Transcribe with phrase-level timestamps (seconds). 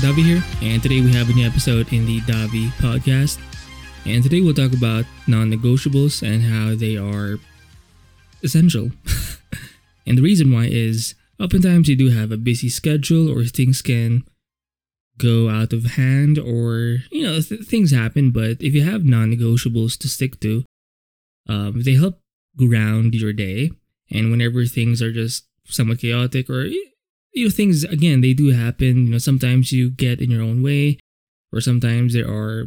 [0.00, 3.38] Davi here, and today we have a new episode in the Davi podcast.
[4.06, 7.38] And today we'll talk about non negotiables and how they are
[8.42, 8.92] essential.
[10.06, 14.24] and the reason why is oftentimes you do have a busy schedule or things can
[15.18, 18.30] go out of hand or, you know, th- things happen.
[18.30, 20.64] But if you have non negotiables to stick to,
[21.46, 22.22] um, they help
[22.56, 23.72] ground your day.
[24.10, 26.70] And whenever things are just somewhat chaotic or
[27.32, 29.06] you know things again they do happen.
[29.06, 30.98] You know sometimes you get in your own way
[31.52, 32.66] or sometimes there are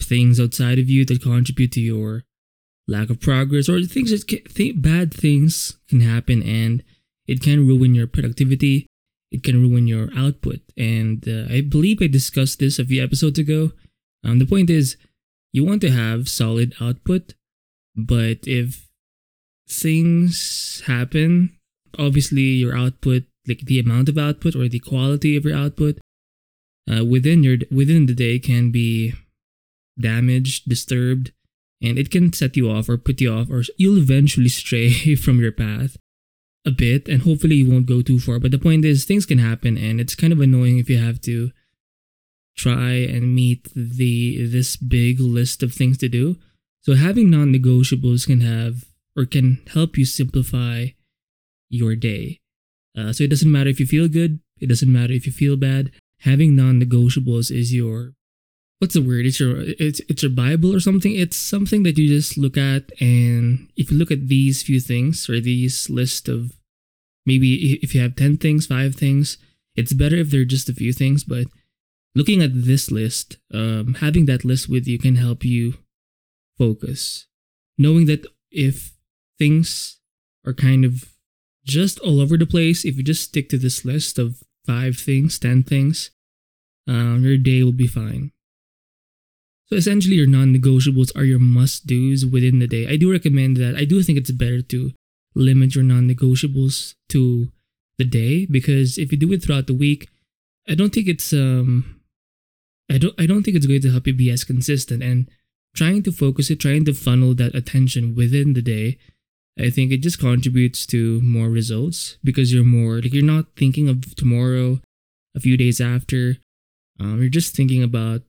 [0.00, 2.24] things outside of you that contribute to your
[2.86, 6.82] lack of progress or things that can, th- bad things can happen and
[7.26, 8.86] it can ruin your productivity.
[9.30, 10.60] It can ruin your output.
[10.76, 13.72] And uh, i believe i discussed this a few episodes ago.
[14.22, 14.96] Um, the point is
[15.52, 17.34] you want to have solid output
[17.96, 18.88] but if
[19.68, 21.53] things happen
[21.98, 25.98] obviously your output like the amount of output or the quality of your output
[26.90, 29.12] uh, within your within the day can be
[29.98, 31.32] damaged disturbed
[31.82, 35.40] and it can set you off or put you off or you'll eventually stray from
[35.40, 35.96] your path
[36.66, 38.38] a bit and hopefully you won't go too far.
[38.38, 41.20] But the point is things can happen and it's kind of annoying if you have
[41.22, 41.52] to
[42.56, 46.36] try and meet the this big list of things to do.
[46.80, 48.84] So having non-negotiables can have
[49.16, 50.88] or can help you simplify
[51.74, 52.40] your day.
[52.96, 55.56] Uh, so it doesn't matter if you feel good, it doesn't matter if you feel
[55.56, 55.90] bad.
[56.20, 58.14] Having non-negotiables is your
[58.78, 59.26] what's the word?
[59.26, 61.14] It's your it's it's your Bible or something.
[61.14, 65.28] It's something that you just look at, and if you look at these few things
[65.28, 66.52] or these list of
[67.26, 69.38] maybe if you have ten things, five things,
[69.74, 71.24] it's better if they're just a few things.
[71.24, 71.46] But
[72.14, 75.74] looking at this list, um, having that list with you can help you
[76.58, 77.26] focus,
[77.76, 78.94] knowing that if
[79.38, 79.98] things
[80.46, 81.13] are kind of
[81.64, 85.38] just all over the place, if you just stick to this list of five things,
[85.38, 86.10] ten things,
[86.86, 88.32] um, your day will be fine.
[89.66, 92.86] So essentially, your non-negotiables are your must-dos within the day.
[92.86, 93.76] I do recommend that.
[93.76, 94.92] I do think it's better to
[95.34, 97.48] limit your non-negotiables to
[97.98, 100.08] the day because if you do it throughout the week,
[100.68, 102.00] I don't think it's um,
[102.90, 105.28] I don't I don't think it's going to help you be as consistent and
[105.74, 108.98] trying to focus it, trying to funnel that attention within the day
[109.58, 113.88] I think it just contributes to more results because you're more like you're not thinking
[113.88, 114.80] of tomorrow,
[115.34, 116.38] a few days after.
[116.98, 118.22] Um, you're just thinking about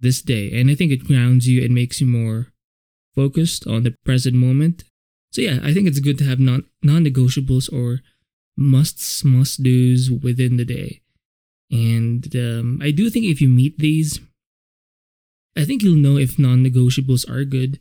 [0.00, 2.48] this day, and I think it grounds you and makes you more
[3.14, 4.84] focused on the present moment.
[5.30, 8.00] So yeah, I think it's good to have non non-negotiables or
[8.56, 11.00] musts, must dos within the day.
[11.70, 14.20] And um, I do think if you meet these,
[15.56, 17.80] I think you'll know if non-negotiables are good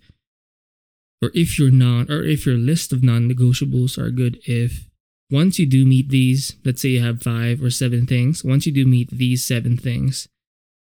[1.21, 4.89] or if you're not, or if your list of non negotiables are good, if
[5.29, 8.71] once you do meet these, let's say you have five or seven things, once you
[8.71, 10.27] do meet these seven things,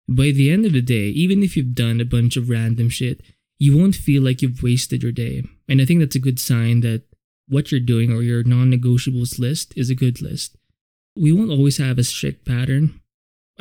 [0.08, 3.22] by the end of the day, even if you've done a bunch of random shit,
[3.60, 5.44] you won't feel like you've wasted your day.
[5.70, 7.04] And I think that's a good sign that
[7.48, 10.58] what you're doing or your non negotiables list is a good list.
[11.16, 13.01] We won't always have a strict pattern,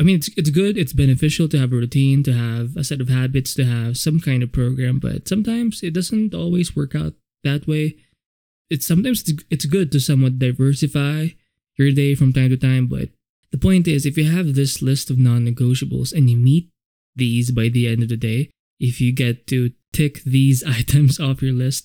[0.01, 0.79] I mean, it's it's good.
[0.79, 4.19] It's beneficial to have a routine, to have a set of habits, to have some
[4.19, 4.99] kind of program.
[4.99, 7.13] But sometimes it doesn't always work out
[7.45, 7.97] that way.
[8.71, 11.29] It's sometimes it's good to somewhat diversify
[11.77, 12.87] your day from time to time.
[12.87, 13.11] But
[13.53, 16.71] the point is, if you have this list of non-negotiables and you meet
[17.15, 21.43] these by the end of the day, if you get to tick these items off
[21.43, 21.85] your list,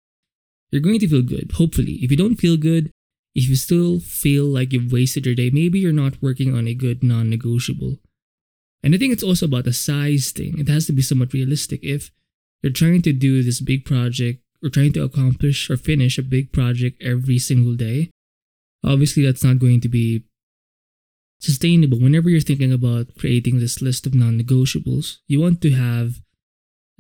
[0.72, 1.52] you're going to feel good.
[1.56, 2.92] Hopefully, if you don't feel good,
[3.36, 6.74] if you still feel like you've wasted your day, maybe you're not working on a
[6.74, 8.00] good non negotiable.
[8.86, 10.60] And I think it's also about the size thing.
[10.60, 11.84] It has to be somewhat realistic.
[11.84, 12.12] If
[12.62, 16.54] you're trying to do this big project or trying to accomplish or finish a big
[16.54, 18.12] project every single day,
[18.84, 20.26] obviously that's not going to be
[21.40, 21.98] sustainable.
[21.98, 26.22] Whenever you're thinking about creating this list of non negotiables, you want to have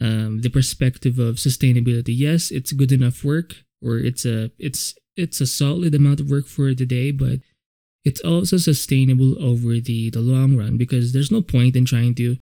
[0.01, 2.15] um, the perspective of sustainability.
[2.17, 6.47] Yes, it's good enough work, or it's a it's it's a solid amount of work
[6.47, 7.41] for the day, but
[8.05, 12.37] it's also sustainable over the, the long run because there's no point in trying to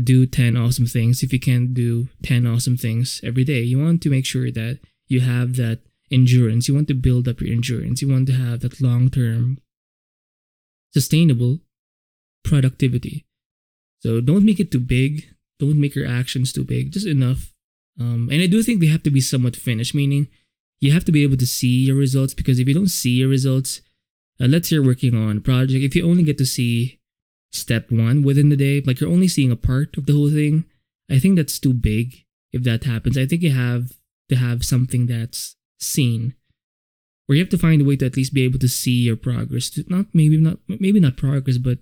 [0.00, 3.60] do 10 awesome things if you can't do 10 awesome things every day.
[3.60, 4.78] You want to make sure that
[5.08, 6.68] you have that endurance.
[6.68, 8.00] You want to build up your endurance.
[8.00, 9.58] You want to have that long term
[10.92, 11.58] sustainable
[12.44, 13.26] productivity.
[14.00, 15.24] So don't make it too big.
[15.58, 16.92] Don't make your actions too big.
[16.92, 17.52] Just enough.
[17.98, 20.28] Um, and I do think they have to be somewhat finished, meaning
[20.80, 23.28] you have to be able to see your results because if you don't see your
[23.28, 23.80] results,
[24.40, 27.00] uh, let's say you're working on a project, if you only get to see
[27.52, 30.64] step one within the day, like you're only seeing a part of the whole thing,
[31.10, 33.18] I think that's too big if that happens.
[33.18, 33.92] I think you have
[34.28, 36.34] to have something that's seen.
[37.28, 39.16] Or you have to find a way to at least be able to see your
[39.16, 39.78] progress.
[39.88, 41.78] Not maybe not maybe not progress, but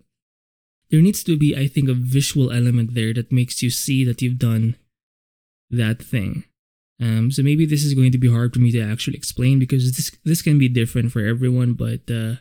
[0.90, 4.20] there needs to be, I think, a visual element there that makes you see that
[4.20, 4.76] you've done
[5.70, 6.44] that thing.
[7.00, 9.92] Um, so maybe this is going to be hard for me to actually explain because
[9.92, 11.72] this this can be different for everyone.
[11.72, 12.36] But uh,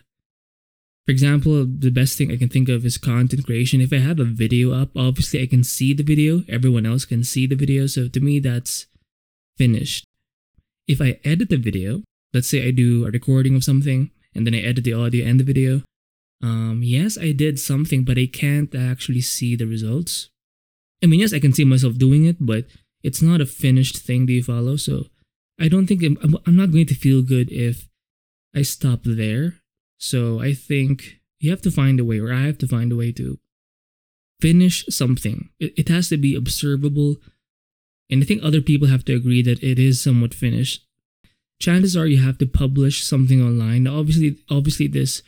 [1.06, 3.80] for example, the best thing I can think of is content creation.
[3.80, 6.42] If I have a video up, obviously I can see the video.
[6.48, 7.86] Everyone else can see the video.
[7.86, 8.86] So to me, that's
[9.56, 10.04] finished.
[10.86, 12.02] If I edit the video,
[12.34, 15.40] let's say I do a recording of something and then I edit the audio and
[15.40, 15.82] the video.
[16.42, 20.30] Um, yes, I did something, but I can't actually see the results.
[21.02, 22.66] I mean, yes, I can see myself doing it, but
[23.02, 24.26] it's not a finished thing.
[24.26, 24.76] Do you follow?
[24.76, 25.06] So
[25.58, 27.88] I don't think I'm, I'm not going to feel good if
[28.54, 29.56] I stop there.
[29.98, 32.96] So I think you have to find a way, or I have to find a
[32.96, 33.38] way to
[34.40, 35.50] finish something.
[35.58, 37.16] It, it has to be observable.
[38.10, 40.86] And I think other people have to agree that it is somewhat finished.
[41.60, 43.86] Chances are you have to publish something online.
[43.86, 45.22] Obviously, obviously, this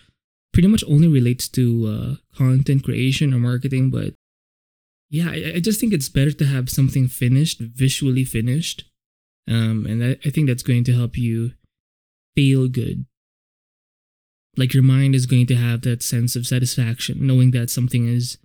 [0.53, 4.15] pretty much only relates to uh, content creation or marketing, but
[5.13, 8.85] yeah, I, I, just think it's better to have something finished, visually finished.
[9.47, 11.53] Um, and I, I think that's going to help you
[12.35, 13.05] feel good.
[14.57, 18.39] Like your mind is going to have that sense of satisfaction knowing that something is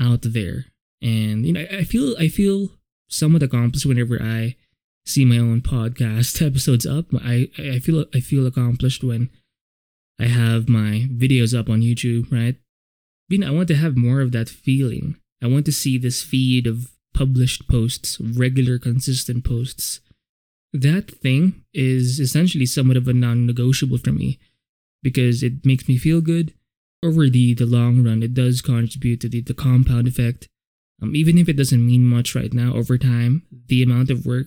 [0.00, 0.64] out there.
[1.00, 2.70] And you know, I, I feel I feel
[3.08, 4.56] somewhat accomplished whenever I
[5.06, 7.06] see my own podcast episodes up.
[7.14, 9.30] I I feel I feel accomplished when
[10.18, 12.56] I have my videos up on YouTube, right?
[13.28, 16.22] You know, I want to have more of that feeling I want to see this
[16.22, 20.00] feed of published posts, regular, consistent posts.
[20.72, 24.38] That thing is essentially somewhat of a non negotiable for me
[25.02, 26.54] because it makes me feel good.
[27.02, 30.48] Over the, the long run, it does contribute to the, the compound effect.
[31.02, 34.46] Um, even if it doesn't mean much right now, over time, the amount of work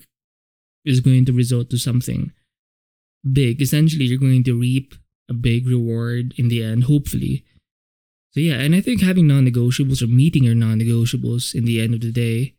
[0.84, 2.32] is going to result to something
[3.32, 3.62] big.
[3.62, 4.96] Essentially, you're going to reap
[5.30, 7.46] a big reward in the end, hopefully.
[8.38, 12.02] So yeah, and I think having non-negotiables or meeting your non-negotiables in the end of
[12.02, 12.54] the day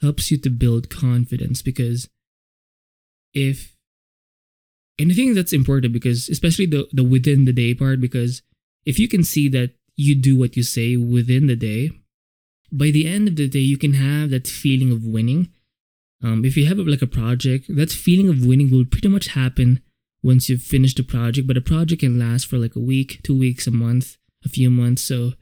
[0.00, 2.08] helps you to build confidence because
[3.32, 3.76] if
[4.98, 8.42] and I think that's important because especially the the within the day part because
[8.84, 11.92] if you can see that you do what you say within the day,
[12.72, 15.48] by the end of the day you can have that feeling of winning.
[16.24, 19.80] Um, if you have like a project, that feeling of winning will pretty much happen
[20.24, 21.46] once you've finished the project.
[21.46, 24.70] But a project can last for like a week, two weeks, a month a few
[24.70, 25.02] months.
[25.02, 25.32] So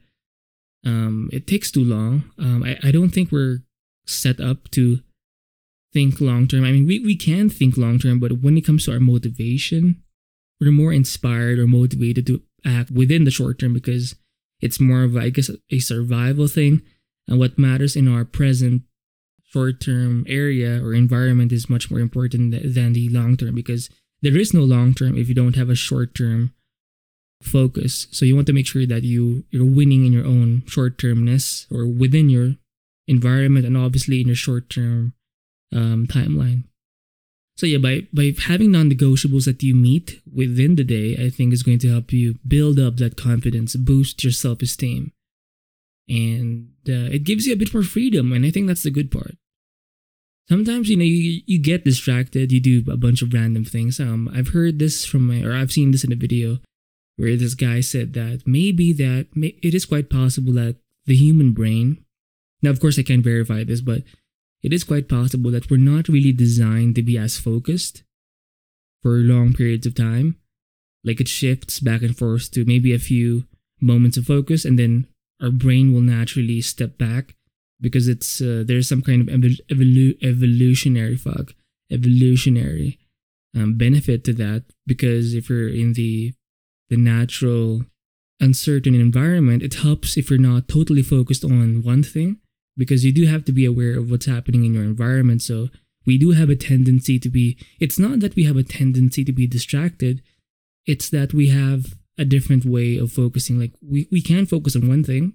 [0.85, 2.31] um, it takes too long.
[2.37, 3.59] Um, I, I don't think we're
[4.05, 4.99] set up to
[5.93, 6.65] think long term.
[6.65, 10.01] I mean, we, we can think long term, but when it comes to our motivation,
[10.59, 14.15] we're more inspired or motivated to act within the short term because
[14.61, 16.81] it's more of, I guess, a survival thing.
[17.27, 18.83] And what matters in our present
[19.53, 23.89] short term area or environment is much more important than the long term because
[24.21, 26.53] there is no long term if you don't have a short term
[27.45, 28.07] focus.
[28.11, 31.67] So you want to make sure that you you're winning in your own short termness
[31.71, 32.55] or within your
[33.07, 35.13] environment and obviously in your short term
[35.73, 36.63] um, timeline.
[37.55, 41.63] So yeah, by by having non-negotiables that you meet within the day, I think is
[41.63, 45.11] going to help you build up that confidence, boost your self-esteem,
[46.09, 48.33] and uh, it gives you a bit more freedom.
[48.33, 49.35] And I think that's the good part.
[50.49, 53.99] Sometimes you know you, you get distracted, you do a bunch of random things.
[53.99, 56.59] Um, I've heard this from my, or I've seen this in a video
[57.17, 62.03] where this guy said that maybe that it is quite possible that the human brain
[62.61, 64.03] now of course i can't verify this but
[64.63, 68.03] it is quite possible that we're not really designed to be as focused
[69.01, 70.37] for long periods of time.
[71.03, 73.43] Like it shifts back and forth to maybe a few
[73.81, 75.07] moments of focus and then
[75.41, 77.35] our brain will naturally step back
[77.81, 81.53] because it's uh, there's some kind of evolu- evolutionary fuck
[81.91, 82.97] evolutionary
[83.53, 86.33] um, benefit to that because if you're in the
[86.89, 87.85] the natural
[88.39, 92.37] uncertain environment, it helps if you're not totally focused on one thing
[92.75, 95.41] because you do have to be aware of what's happening in your environment.
[95.41, 95.69] So
[96.05, 99.31] we do have a tendency to be, it's not that we have a tendency to
[99.31, 100.21] be distracted,
[100.85, 103.59] it's that we have a different way of focusing.
[103.59, 105.33] Like we, we can focus on one thing,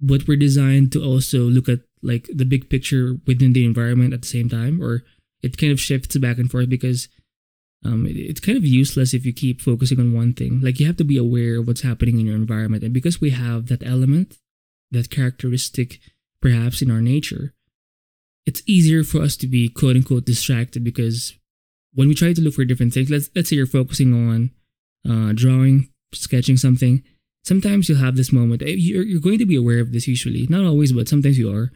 [0.00, 4.22] but we're designed to also look at like the big picture within the environment at
[4.22, 5.02] the same time, or
[5.42, 7.08] it kind of shifts back and forth because
[7.84, 10.60] um, it, it's kind of useless if you keep focusing on one thing.
[10.60, 13.30] Like you have to be aware of what's happening in your environment, and because we
[13.30, 14.38] have that element,
[14.90, 15.98] that characteristic,
[16.40, 17.54] perhaps in our nature,
[18.46, 21.34] it's easier for us to be quote unquote distracted because
[21.94, 24.50] when we try to look for different things, let's let's say you're focusing on
[25.08, 27.02] uh, drawing, sketching something.
[27.44, 28.62] Sometimes you'll have this moment.
[28.62, 31.52] Eh, you're, you're going to be aware of this usually, not always, but sometimes you
[31.52, 31.72] are,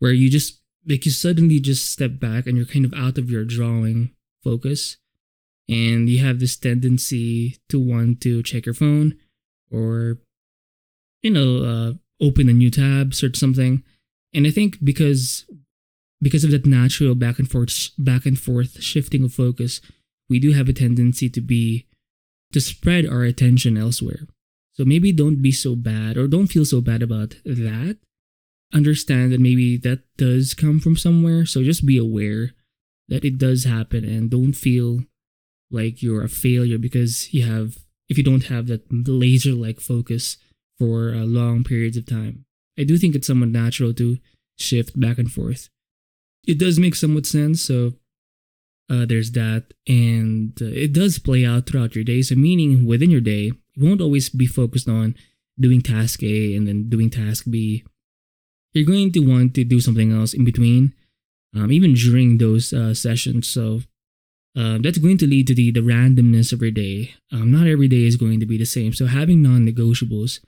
[0.00, 3.30] where you just like you suddenly just step back and you're kind of out of
[3.30, 4.10] your drawing
[4.42, 4.96] focus
[5.68, 9.16] and you have this tendency to want to check your phone
[9.70, 10.18] or
[11.26, 11.92] you know, uh,
[12.24, 13.82] open a new tab, search something.
[14.32, 15.44] And I think because
[16.22, 19.80] because of that natural back and forth back and forth shifting of focus,
[20.28, 21.86] we do have a tendency to be
[22.52, 24.28] to spread our attention elsewhere.
[24.74, 27.98] So maybe don't be so bad or don't feel so bad about that.
[28.72, 31.44] Understand that maybe that does come from somewhere.
[31.44, 32.52] So just be aware
[33.08, 35.00] that it does happen and don't feel
[35.70, 40.36] like you're a failure because you have if you don't have that laser like focus
[40.78, 42.44] for uh, long periods of time.
[42.78, 44.18] I do think it's somewhat natural to
[44.56, 45.68] shift back and forth.
[46.46, 47.94] It does make somewhat sense, so
[48.88, 49.74] uh, there's that.
[49.88, 52.22] And uh, it does play out throughout your day.
[52.22, 55.16] So, meaning within your day, you won't always be focused on
[55.58, 57.84] doing task A and then doing task B.
[58.72, 60.92] You're going to want to do something else in between,
[61.54, 63.48] um, even during those uh, sessions.
[63.48, 63.80] So,
[64.56, 67.14] uh, that's going to lead to the, the randomness of your day.
[67.30, 68.94] Um, not every day is going to be the same.
[68.94, 70.40] So, having non negotiables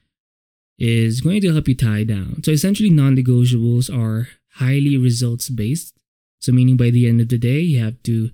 [0.78, 2.42] is going to help you tie down.
[2.42, 5.94] So, essentially, non negotiables are highly results based.
[6.40, 8.30] So, meaning by the end of the day, you have to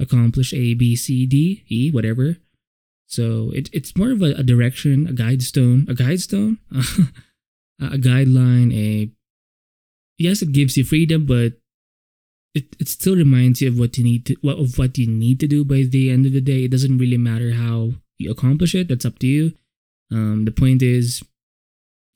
[0.00, 2.38] accomplish A, B, C, D, E, whatever.
[3.06, 6.58] So, it, it's more of a, a direction, a guide stone, a guide stone,
[7.80, 9.10] a guideline, a
[10.18, 11.61] yes, it gives you freedom, but
[12.54, 15.40] it, it still reminds you of what you need to what of what you need
[15.40, 16.64] to do by the end of the day.
[16.64, 18.88] It doesn't really matter how you accomplish it.
[18.88, 19.52] That's up to you.
[20.10, 21.22] Um, the point is,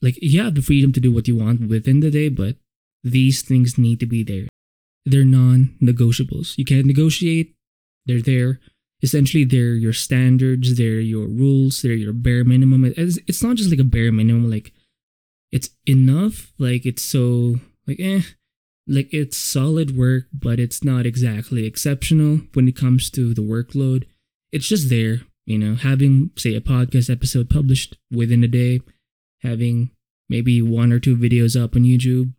[0.03, 2.57] like you have the freedom to do what you want within the day, but
[3.03, 4.49] these things need to be there.
[5.07, 6.59] They're non-negotiables.
[6.59, 7.55] You can't negotiate.
[8.07, 8.61] They're there.
[9.03, 10.77] Essentially, they're your standards.
[10.77, 11.81] They're your rules.
[11.81, 12.85] They're your bare minimum.
[12.85, 14.51] It's, it's not just like a bare minimum.
[14.51, 14.73] Like
[15.53, 16.53] it's enough.
[16.59, 18.23] Like it's so like eh
[18.87, 24.05] like it's solid work, but it's not exactly exceptional when it comes to the workload.
[24.53, 28.81] It's just there, you know, having, say, a podcast episode published within a day,
[29.43, 29.91] having
[30.29, 32.33] maybe one or two videos up on YouTube,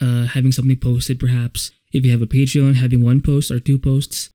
[0.00, 1.72] uh, having something posted perhaps.
[1.92, 4.30] If you have a Patreon, having one post or two posts,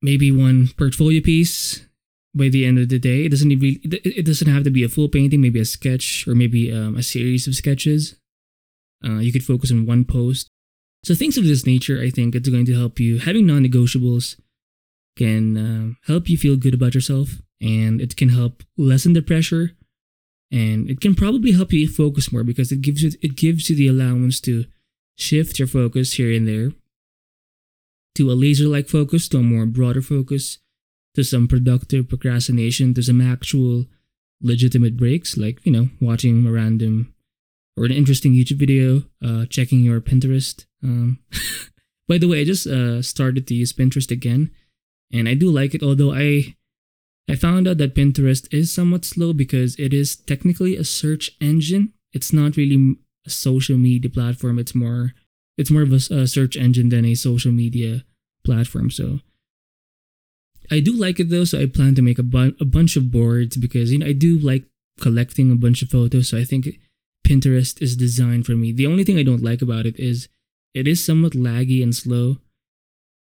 [0.00, 1.86] maybe one portfolio piece
[2.34, 3.24] by the end of the day.
[3.24, 6.34] It doesn't even it doesn't have to be a full painting, maybe a sketch or
[6.34, 8.16] maybe um, a series of sketches
[9.06, 10.50] uh, you could focus on one post.
[11.04, 13.18] So things of this nature, I think it's going to help you.
[13.18, 14.36] Having non-negotiables
[15.16, 19.72] can uh, help you feel good about yourself, and it can help lessen the pressure,
[20.50, 23.76] and it can probably help you focus more because it gives you it gives you
[23.76, 24.64] the allowance to
[25.16, 26.72] shift your focus here and there
[28.16, 30.58] to a laser-like focus, to a more broader focus,
[31.14, 33.86] to some productive procrastination, to some actual
[34.40, 37.14] legitimate breaks, like you know watching a random
[37.76, 40.64] or an interesting YouTube video, uh, checking your Pinterest.
[40.82, 41.18] Um,
[42.08, 44.50] by the way, I just uh, started to use Pinterest again,
[45.12, 45.82] and I do like it.
[45.82, 46.56] Although I
[47.28, 51.92] I found out that Pinterest is somewhat slow because it is technically a search engine.
[52.12, 54.58] It's not really a social media platform.
[54.58, 55.12] It's more
[55.58, 58.04] it's more of a, a search engine than a social media
[58.44, 58.90] platform.
[58.90, 59.20] So
[60.70, 61.44] I do like it though.
[61.44, 64.12] So I plan to make a, bu- a bunch of boards because you know I
[64.12, 64.64] do like
[65.00, 66.28] collecting a bunch of photos.
[66.28, 66.68] So I think
[67.26, 68.72] Pinterest is designed for me.
[68.72, 70.28] The only thing I don't like about it is
[70.74, 72.36] it is somewhat laggy and slow.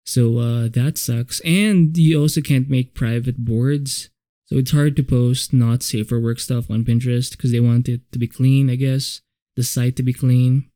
[0.06, 1.40] So uh, that sucks.
[1.40, 4.08] And you also can't make private boards.
[4.46, 7.88] So it's hard to post not safe for work stuff on Pinterest because they want
[7.88, 9.20] it to be clean, I guess.
[9.56, 10.70] The site to be clean.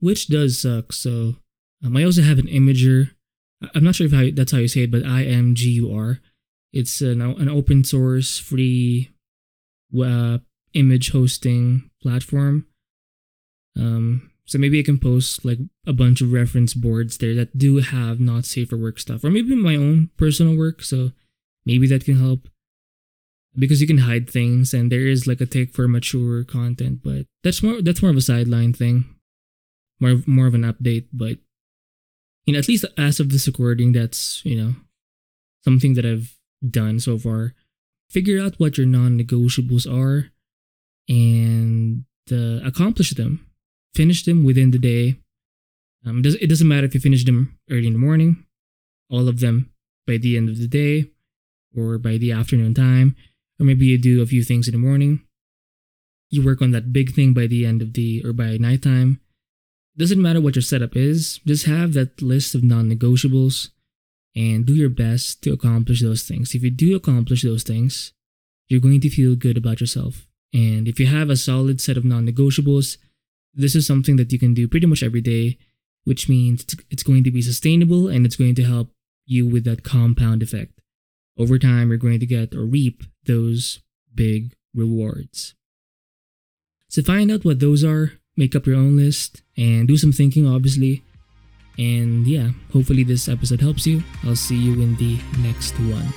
[0.00, 0.92] Which does suck.
[0.92, 1.36] So
[1.84, 3.12] um, I also have an Imgur.
[3.74, 5.94] I'm not sure if I, that's how you say it, but I M G U
[5.94, 6.18] R.
[6.72, 9.10] It's an, an open source, free
[9.94, 10.38] uh,
[10.74, 12.66] image hosting platform.
[13.78, 17.78] Um, so maybe I can post like a bunch of reference boards there that do
[17.78, 20.82] have not safe for work stuff, or maybe my own personal work.
[20.82, 21.12] So
[21.64, 22.48] maybe that can help
[23.56, 27.00] because you can hide things, and there is like a take for mature content.
[27.02, 29.04] But that's more that's more of a sideline thing,
[30.00, 31.06] more more of an update.
[31.12, 31.38] But
[32.44, 34.74] you know, at least as of this recording, that's you know
[35.64, 36.36] something that I've
[36.68, 37.54] done so far.
[38.10, 40.32] Figure out what your non-negotiables are
[41.08, 43.46] and uh, accomplish them,
[43.94, 45.16] finish them within the day.
[46.04, 48.44] Um, it doesn't matter if you finish them early in the morning,
[49.08, 49.70] all of them
[50.06, 51.10] by the end of the day,
[51.76, 53.16] or by the afternoon time,
[53.60, 55.22] or maybe you do a few things in the morning.
[56.30, 59.20] You work on that big thing by the end of the or by nighttime.
[59.96, 63.68] Doesn't matter what your setup is, just have that list of non negotiables
[64.34, 66.54] and do your best to accomplish those things.
[66.54, 68.12] If you do accomplish those things,
[68.68, 70.26] you're going to feel good about yourself.
[70.52, 72.98] And if you have a solid set of non negotiables,
[73.54, 75.58] this is something that you can do pretty much every day,
[76.04, 78.90] which means it's going to be sustainable and it's going to help
[79.26, 80.80] you with that compound effect.
[81.38, 83.80] Over time, you're going to get or reap those
[84.14, 85.54] big rewards.
[86.88, 90.46] So find out what those are, make up your own list, and do some thinking,
[90.46, 91.02] obviously.
[91.78, 94.02] And yeah, hopefully this episode helps you.
[94.24, 96.12] I'll see you in the next one.